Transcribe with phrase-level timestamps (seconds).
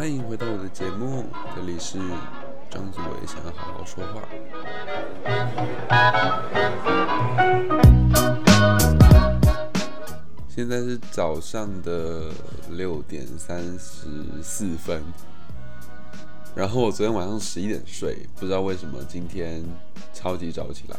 [0.00, 1.98] 欢迎回到我的节目，这里是
[2.70, 4.26] 张祖伟，想要好好说话。
[10.48, 12.30] 现在是早上的
[12.70, 14.08] 六点三十
[14.42, 15.02] 四分，
[16.54, 19.62] 然后我昨天晚上十一点睡，不知道为什么今天
[20.14, 20.96] 超级早起来。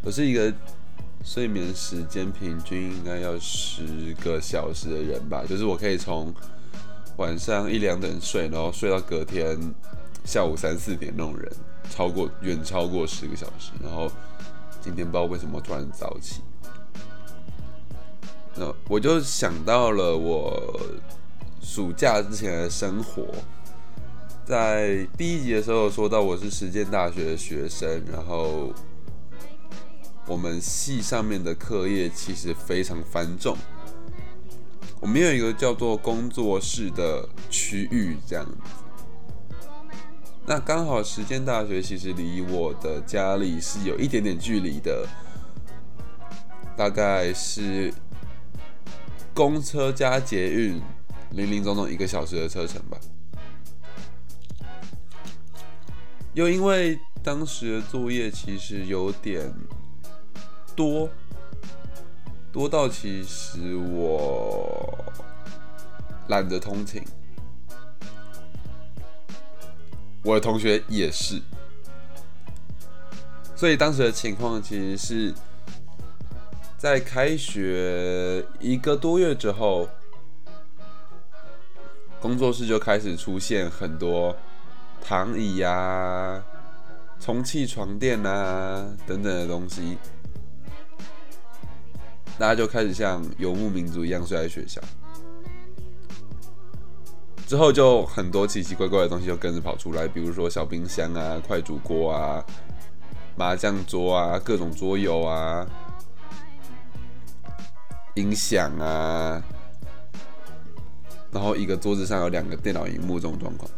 [0.00, 0.50] 我是一个
[1.22, 6.34] 睡眠时间平均应该要十个小时的人吧，就是我可以从
[7.16, 9.58] 晚上一两点睡，然后睡到隔天
[10.24, 11.52] 下午三四点那种人，
[11.90, 13.70] 超过远超过十个小时。
[13.82, 14.10] 然后
[14.80, 16.42] 今天不知道为什么突然早起，
[18.56, 20.80] 那我就想到了我
[21.62, 23.26] 暑假之前的生活。
[24.44, 28.72] 在第一集的时候说到我是实践大学的学生，然后
[30.26, 33.56] 我们系上面的课业其实非常繁重。
[35.04, 38.56] 我们有一个叫做工作室的区域，这样子。
[40.46, 45.06] 那刚好实践大学其实离我的家里是有一点点距离的，
[46.74, 47.92] 大概是
[49.34, 50.80] 公车加捷运，
[51.32, 52.96] 零零总总一个小时的车程吧。
[56.32, 59.52] 又因为当时的作业其实有点
[60.74, 61.10] 多，
[62.54, 64.96] 多到其实我
[66.28, 67.02] 懒得通勤。
[70.22, 71.42] 我的同学也是，
[73.56, 75.34] 所以当时的情况其实是
[76.78, 79.88] 在开学一个多月之后，
[82.20, 84.36] 工作室就开始出现很多。
[85.06, 86.40] 躺椅呀、
[87.20, 89.98] 充气床垫啊等等的东西，
[92.38, 94.80] 大家就开始像游牧民族一样睡在学校。
[97.46, 102.44] 之后就很多奇奇怪怪的东西就跟着跑出来，比如说小冰箱啊、快煮锅啊、
[103.36, 105.64] 麻将桌啊、各种桌游啊、
[108.14, 109.42] 音响啊，
[111.30, 113.70] 然后一个桌子上有两个电脑荧幕这种状况。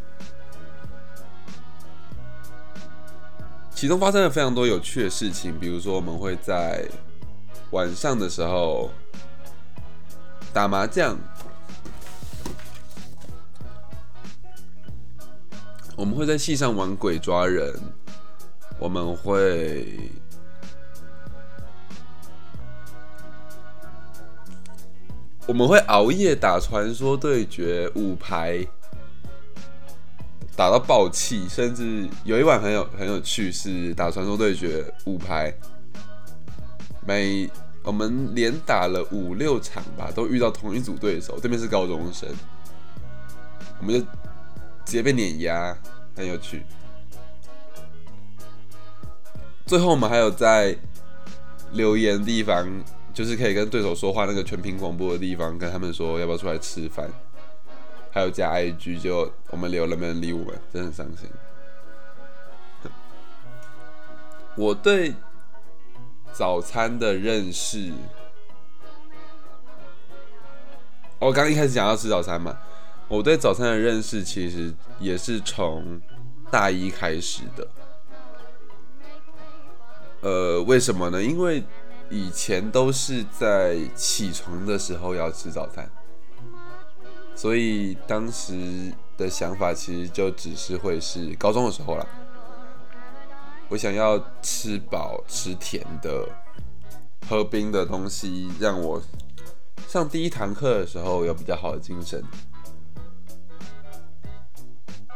[3.75, 6.83] 其中发生了非常多有趣的事情，比如说我们会在
[7.71, 8.89] 晚上的时候
[10.53, 11.17] 打麻将，
[15.95, 17.73] 我们会在戏上玩鬼抓人，
[18.79, 20.11] 我们会
[25.45, 28.65] 我们会熬夜打传说对决五排。
[30.55, 35.53] 打到爆气，甚至有一晚很有很有趣，是打传说对决五排，
[37.07, 37.49] 每
[37.83, 42.27] 我们连打了五六场吧，都遇到同一组对手，对面是高中生，
[43.79, 44.01] 我们就
[44.83, 45.73] 直接被碾压，
[46.17, 46.65] 很有趣。
[49.65, 50.77] 最后我们还有在
[51.71, 52.67] 留言地方，
[53.13, 57.09] 就是可以跟对手说话那个全屏广播的地方，跟他们说要不要出来吃饭。
[58.11, 61.29] 还有加 IG，就我们留了没人理我们，真的很伤心。
[64.57, 65.13] 我对
[66.37, 67.91] 早餐的认识，
[71.17, 72.55] 我刚刚一开始讲要吃早餐嘛，
[73.07, 75.99] 我对早餐的认识其实也是从
[76.51, 77.67] 大一开始的。
[80.21, 81.23] 呃，为什么呢？
[81.23, 81.63] 因为
[82.11, 85.89] 以前都是在起床的时候要吃早餐。
[87.35, 92.07] 所以当时的想法其实就只是会是高中的时候了，
[93.69, 96.27] 我想要吃饱吃甜的，
[97.27, 99.01] 喝冰的东西，让我
[99.87, 102.23] 上第一堂课的时候有比较好的精神。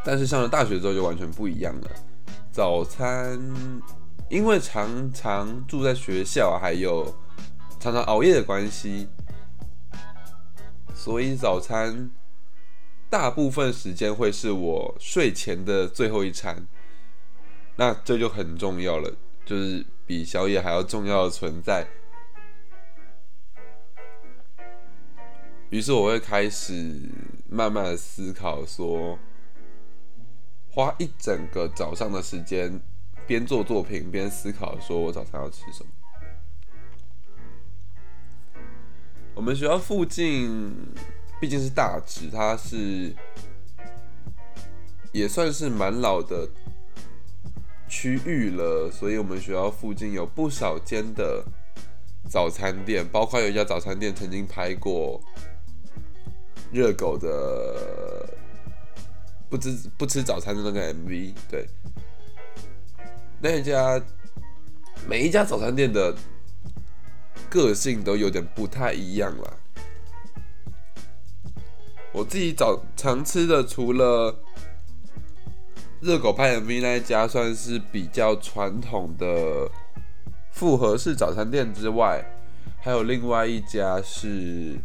[0.04, 1.90] 但是上了大学之后就完全不一样了，
[2.52, 3.40] 早餐
[4.30, 7.06] 因为常常住在学校，还有
[7.80, 9.08] 常常熬夜的关系。
[10.94, 12.12] 所以早餐
[13.10, 16.68] 大部分时间会是我睡前的最后一餐，
[17.76, 19.12] 那这就很重要了，
[19.46, 21.88] 就是比宵夜还要重要的存在。
[25.70, 27.00] 于是我会开始
[27.50, 29.18] 慢慢的思考，说
[30.70, 32.82] 花一整个早上的时间，
[33.26, 35.90] 边做作品边思考，说我早餐要吃什么。
[39.34, 40.76] 我们学校附近
[41.40, 43.16] 毕竟是大直，它是
[45.14, 46.50] 也算是蛮老的
[47.92, 51.44] 区域了，所以我们学校附近有不少间的
[52.30, 55.22] 早餐店，包括有一家早餐店曾经拍过
[56.72, 58.34] 热狗的
[59.50, 61.68] 不吃不吃早餐的那个 MV，对，
[63.42, 64.02] 那一家
[65.06, 66.16] 每一家早餐店的
[67.50, 69.54] 个性都有点不太一样啦。
[72.14, 74.34] 我自己早常吃的，除了
[76.02, 79.70] 热狗派 MV 那一家算是比较传统的
[80.50, 82.26] 复合式早餐店之外，
[82.80, 84.80] 还有另外一家是，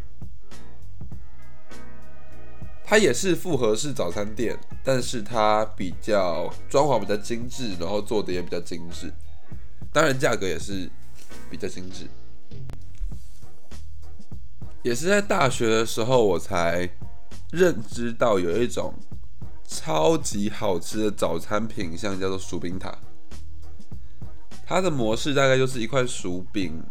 [2.85, 9.11] 它也是复合式早餐店，但是它比较装潢比较精致，然后做的也比较精致，
[9.91, 10.91] 当然价格也是
[11.49, 12.07] 比较精致。
[14.83, 16.87] 也是在大学的时候，我才
[17.53, 18.93] 认知到有一种
[19.67, 22.97] 超级好吃的早餐品相，叫做薯饼塔。
[24.65, 26.83] 它的模式大概就是一块薯饼，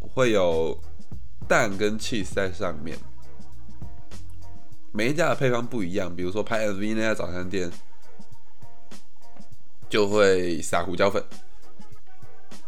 [0.00, 0.78] 会有
[1.46, 2.96] 蛋跟 cheese 在上面。
[4.92, 7.70] 每一家的配方不一样，比如说拍 MV 那家早餐店
[9.88, 11.22] 就会撒胡椒粉，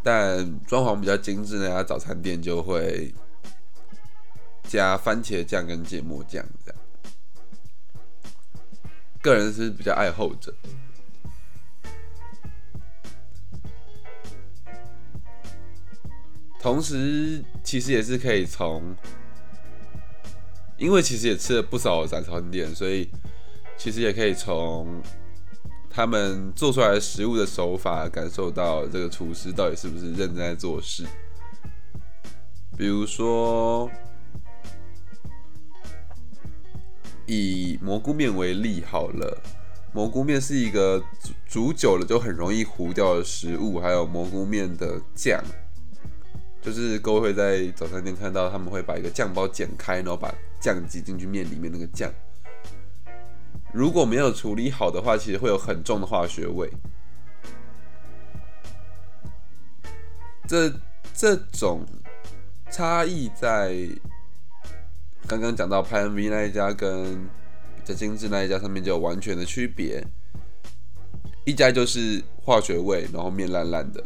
[0.03, 3.13] 但装潢比较精致那家早餐店就会。
[4.67, 6.78] 加番茄酱跟芥末酱这样，
[9.21, 10.53] 个人是比较爱后者。
[16.61, 18.95] 同时，其实也是可以从，
[20.77, 23.09] 因为其实也吃了不少的早餐店，所以
[23.77, 25.01] 其实也可以从
[25.89, 31.05] 他们做出来的食物的手法，感受到这个厨师到底是不是认真在做事。
[32.77, 33.89] 比如说。
[37.29, 39.39] 以蘑菇面为例好了，
[39.93, 45.39] 蘑菇面是一个煮煮久了就很容易糊掉的食物，还有蘑菇面的酱，
[46.59, 52.11] 就是各位会在早餐店看到他们会把一个酱包剪开，然后把酱挤进去面里面那个酱，
[53.71, 56.67] 如果没有处理好的话，其实会有很重的化学味。
[60.47, 60.73] 这
[61.13, 61.85] 这种
[62.71, 63.87] 差异在。
[65.29, 67.23] 刚刚讲到拍 MV 那一家跟
[67.75, 70.03] 比较精致那一家上面就有完全的区别，
[71.45, 74.03] 一家就是化学味，然后面烂烂的，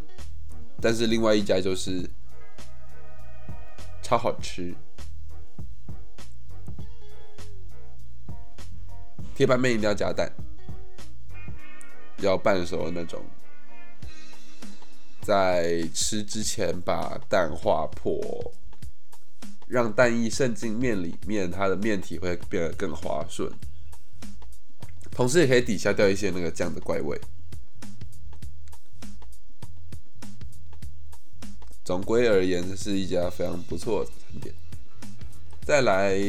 [0.82, 2.10] 但是另外一家就是
[4.02, 4.76] 超好吃，
[9.34, 10.30] 铁板面一定要加蛋，
[12.18, 13.24] 要半熟的那种，
[15.22, 18.20] 在吃之前把蛋化破。
[19.74, 23.52] 让蛋液渗进面里面，它的面体会变得更滑顺，
[25.10, 27.20] 同时也可以抵消掉一些那个酱的怪味。
[31.84, 34.54] 总归而言，这是一家非常不错的餐店。
[35.66, 36.22] 再来，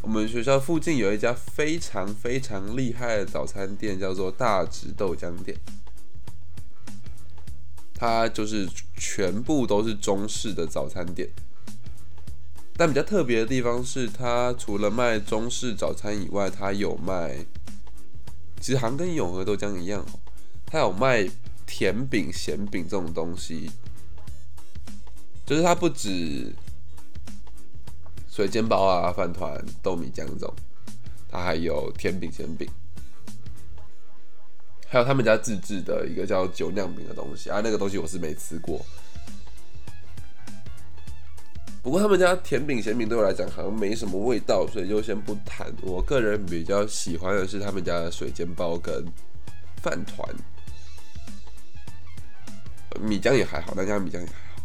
[0.00, 5.58] 我们学校附近有一家非常非常厉害的早餐店，叫做大直豆浆店。
[7.92, 11.28] 它就是全部都是中式的早餐店。
[12.78, 17.44] 但比较特别的地方是，它除了卖中式早餐以外，它有卖，
[18.60, 20.06] 其实好像跟永和豆浆一样，
[20.64, 21.28] 它有卖
[21.66, 23.68] 甜饼、咸饼这种东西，
[25.44, 26.54] 就是它不止
[28.30, 30.54] 水煎包啊、饭团、豆米浆这种，
[31.28, 32.70] 它还有甜饼、咸饼，
[34.86, 38.80] 还有他们家自制的一个叫酒酿饼的东西啊，那个东西我是没吃过。
[41.88, 45.72] 不过他们家甜饼咸饼对我来讲好像没什么味道，所以就先不谈。
[45.80, 49.02] 我个人比较喜欢的是他们家的水煎包跟
[49.80, 50.28] 饭团，
[53.00, 54.62] 米浆也还好，那家米浆也还好。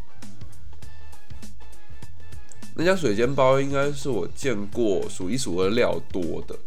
[2.76, 6.60] 那家水煎包应该是我见过数一数二料多的，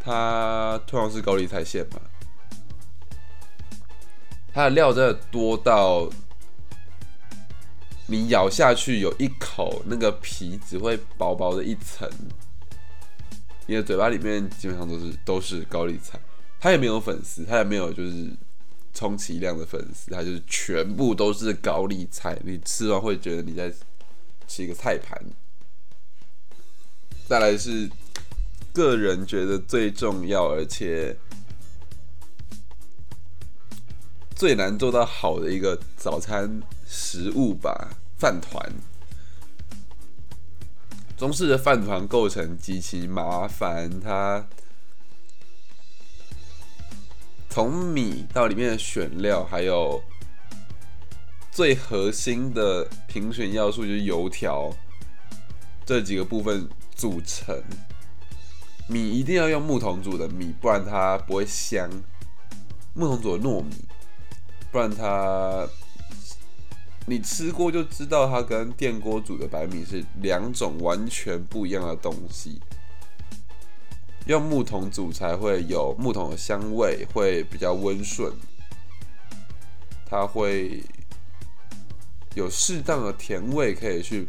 [0.00, 2.00] 它通常是高丽菜馅嘛，
[4.54, 6.08] 它的料真的多到。
[8.12, 12.06] 你咬下去有一口，那个皮只会薄薄的一层，
[13.66, 16.20] 你的嘴巴里面基本上都是都是高丽菜，
[16.60, 18.30] 他也没有粉丝，他也没有就是
[18.92, 23.72] 充其量的粉丝，他就是全部都是高丽菜，你吃完会觉得你在
[24.46, 25.18] 吃一个菜盘。
[27.26, 27.90] 再来是
[28.74, 31.16] 个人觉得最重要而且
[34.36, 37.96] 最难做到好的一个早餐食物吧。
[38.22, 38.72] 饭团，
[41.16, 43.98] 中式的饭团构成极其麻烦。
[43.98, 44.46] 它
[47.50, 50.00] 从米到里面的选料，还有
[51.50, 54.72] 最核心的评选要素就是油条，
[55.84, 57.60] 这几个部分组成。
[58.86, 61.90] 米一定要用木桶煮的米，不然它不会香。
[62.94, 63.84] 木桶煮的糯米，
[64.70, 65.66] 不然它
[67.06, 72.60] 你吃过就知道，它跟电锅煮的白米是两种完全不一样的东西。
[74.26, 78.32] 用木桶煮才会有木桶的香味，会比较温顺，
[80.06, 80.80] 它会
[82.36, 84.28] 有适当的甜味，可以去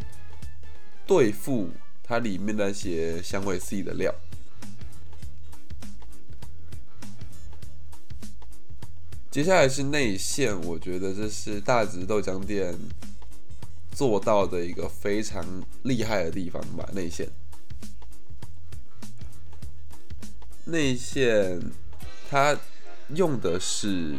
[1.05, 1.69] 对付
[2.01, 4.11] 它里面那些香味细的料。
[9.33, 12.77] 接下来是内馅，我觉得这是大直豆浆店
[13.91, 15.43] 做到的一个非常
[15.81, 17.27] 厉害的地方吧，内馅。
[20.65, 21.59] 内馅，
[22.29, 22.55] 它
[23.15, 24.15] 用的是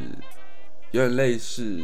[0.91, 1.81] 有点类似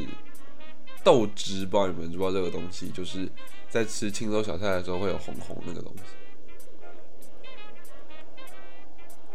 [1.04, 2.88] 豆汁，不知道你们知不知道这个东西？
[2.88, 3.30] 就是
[3.68, 6.02] 在吃青州小菜的时候会有红红那个东西，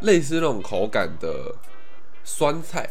[0.00, 1.56] 类似那种口感的
[2.24, 2.90] 酸菜，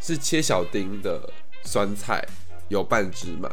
[0.00, 1.32] 是切小丁的
[1.64, 2.24] 酸菜，
[2.68, 3.50] 有半芝麻，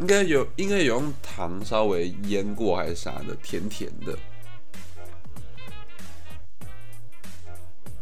[0.00, 4.16] 应该有应该有用糖稍微腌过还是啥的，甜甜的。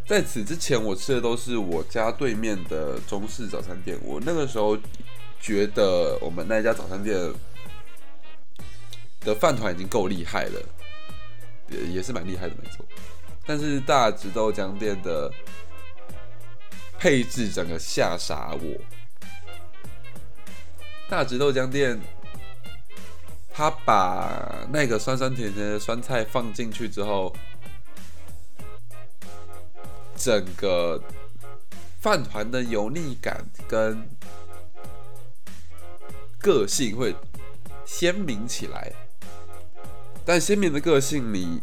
[0.07, 3.97] 在此之前，我吃的都是我家对面的中式早餐店。
[4.03, 4.77] 我那个时候
[5.41, 7.17] 觉得我们那家早餐店
[9.21, 10.61] 的饭团已经够厉害了，
[11.71, 12.85] 也也是蛮厉害的，没错。
[13.47, 15.33] 但是大直豆浆店的
[17.03, 18.81] 配置整个吓傻我。
[21.09, 22.01] 大直豆浆店，
[23.53, 27.35] 他把那个酸酸甜甜的酸菜放进去之后。
[30.15, 31.03] 整个
[32.01, 34.09] 饭团的油腻感跟
[36.39, 37.13] 个性会
[37.85, 38.93] 鲜明起来，
[40.25, 41.61] 但鲜明的个性，你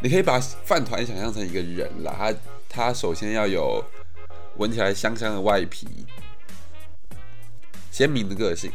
[0.00, 2.34] 你可以把饭团想象成一个人啦，他
[2.74, 3.84] 它首先要有
[4.56, 5.86] 闻起来香香的外皮，
[7.92, 8.72] 鲜明的个性，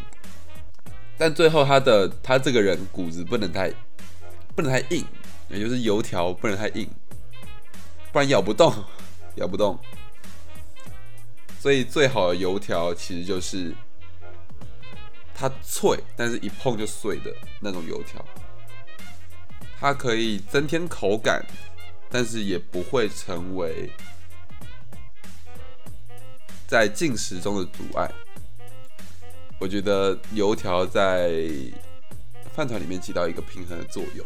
[1.18, 3.70] 但最后他的他这个人骨子不能太
[4.56, 5.06] 不能太硬，
[5.50, 6.89] 也就是油条不能太硬。
[8.13, 8.74] 不然咬不动，
[9.36, 9.77] 咬不动。
[11.60, 13.75] 所以最好的油条其实就是
[15.36, 18.25] 它脆，但是一碰就碎的那种油条。
[19.77, 21.46] 它可以增添口感，
[22.10, 23.92] 但是也不会成为
[26.68, 28.12] 在进食中的阻碍。
[29.60, 31.50] 我觉得油条在
[32.54, 34.25] 饭团里面起到一个平衡的作用。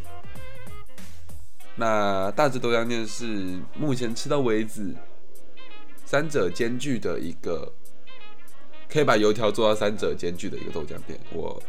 [1.76, 4.96] 那大直豆浆店是目前吃到为止
[6.06, 7.74] 三者兼具的一个，
[8.88, 11.20] 可以把油条做到三者兼具的一个豆浆店。
[11.32, 11.62] 我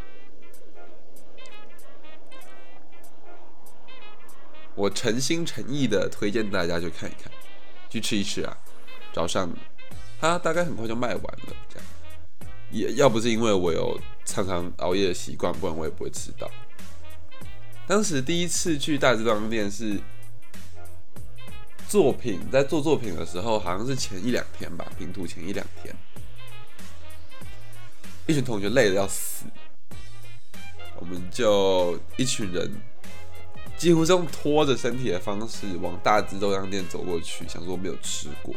[4.74, 7.32] 我诚心诚意的推荐大家去看一看，
[7.88, 8.56] 去吃一吃啊！
[9.12, 9.48] 早上。
[10.20, 11.86] 它大概很快就卖完了，这样。
[12.70, 16.50] 也要不是因为我有常常熬夜的习惯，不然我也不会吃到。
[17.86, 20.00] 当时第一次去大直豆浆店是
[21.88, 25.94] 作品，在做作品的时候，好像是前一两天吧，拼图前一两天，
[28.26, 29.44] 一群同学累得要死，
[30.96, 32.72] 我们就一群人
[33.76, 38.54] 几乎是用拖着身体的方式往大直豆浆店走过去，想说没有吃过。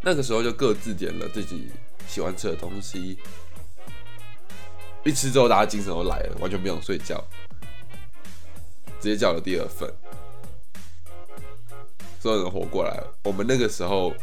[0.00, 1.70] 那个时候就各自点了自己
[2.08, 3.18] 喜欢吃的东西。
[5.04, 7.22] 一吃之后，大家精神都来了，完全不用睡觉，
[9.00, 9.90] 直接叫了第二份，
[12.18, 13.14] 所有人活过来了。
[13.24, 14.14] 我们那个时候，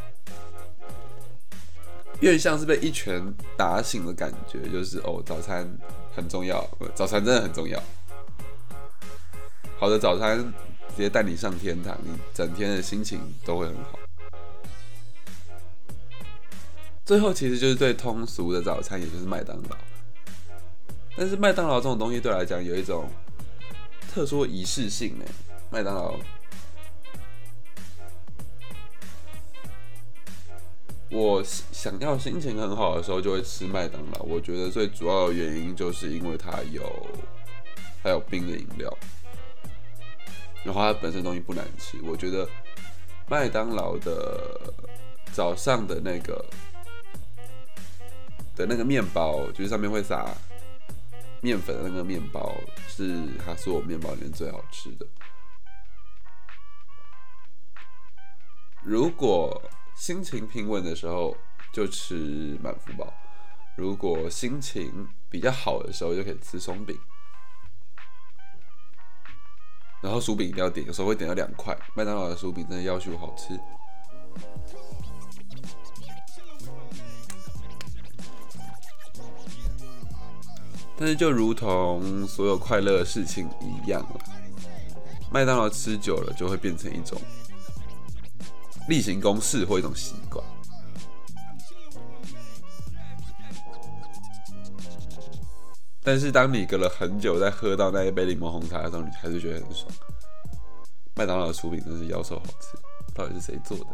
[2.21, 5.67] 有点像是被一拳打醒的感觉，就是哦，早餐
[6.15, 7.81] 很重要，早餐真的很重要。
[9.79, 10.39] 好的早餐
[10.89, 13.99] 直接带你上天堂，你整天的心情都会很好。
[17.05, 19.77] 最后其实就是最通俗的早餐，也就是麦当劳。
[21.15, 23.07] 但是麦当劳这种东西对我来讲有一种
[24.11, 25.25] 特殊仪式性呢。
[25.69, 26.15] 麦当劳，
[31.11, 34.21] 我想要心情很好的时候就会吃麦当劳。
[34.23, 37.07] 我觉得最主要的原因就是因为它有
[38.01, 38.97] 它有冰的饮料，
[40.67, 41.97] 然后它本身东西不难吃。
[42.03, 42.45] 我觉得
[43.29, 44.73] 麦当劳的
[45.31, 46.45] 早上的那个
[48.53, 50.29] 的那个面包，就是上面会撒。
[51.39, 52.51] 面粉的那个面包
[52.87, 55.05] 是它所有面包里面最好吃的。
[58.81, 59.61] 如果
[59.95, 61.37] 心情平稳的时候，
[61.71, 63.05] 就吃满福包；
[63.77, 66.97] 如果心情比较好的时候，就可以吃松饼。
[70.01, 71.77] 然后薯饼一定要点，有时候会点到两块。
[71.95, 73.59] 麦当劳的薯饼真的要求好吃。
[80.99, 84.19] 但是就如同所有快乐的事情一样了，
[85.31, 87.21] 麦当劳吃久了就会变成一种
[88.87, 90.43] 例行公事或一种习惯。
[96.07, 99.91] 但是当你隔了很久再喝到那一杯柠檬红茶的时候，你还是觉得很爽。
[101.17, 102.77] 麦当劳的薯饼真是妖兽好吃，
[103.13, 103.87] 到底是谁做的？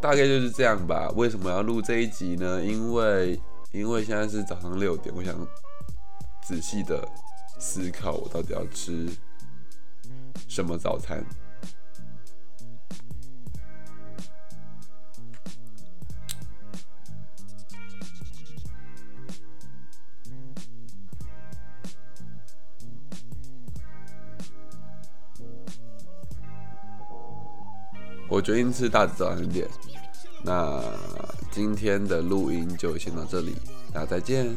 [0.00, 1.08] 大概就是这样吧。
[1.14, 2.60] 为什么要录这一集呢？
[2.60, 5.32] 因为因为现在是早上六点，我想
[6.42, 7.08] 仔细的
[7.60, 9.08] 思考我到底要吃
[10.48, 11.24] 什么早餐。
[28.46, 29.48] 声音是大，早安。
[29.48, 29.66] 点
[30.44, 30.80] 那
[31.50, 33.56] 今天的录音就先到这里，
[33.92, 34.56] 大家再见。